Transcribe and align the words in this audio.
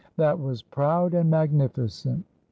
That 0.17 0.39
was 0.39 0.63
proud 0.63 1.13
and 1.13 1.29
magnificent. 1.29 2.25